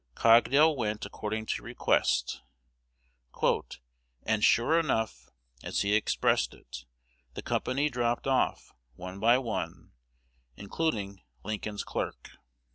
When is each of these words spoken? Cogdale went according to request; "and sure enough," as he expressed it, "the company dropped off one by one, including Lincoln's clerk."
Cogdale 0.15 0.75
went 0.75 1.05
according 1.05 1.45
to 1.45 1.61
request; 1.61 2.41
"and 4.25 4.43
sure 4.43 4.79
enough," 4.79 5.29
as 5.61 5.81
he 5.81 5.93
expressed 5.93 6.55
it, 6.55 6.85
"the 7.35 7.43
company 7.43 7.87
dropped 7.87 8.25
off 8.25 8.73
one 8.95 9.19
by 9.19 9.37
one, 9.37 9.91
including 10.57 11.21
Lincoln's 11.43 11.83
clerk." 11.83 12.31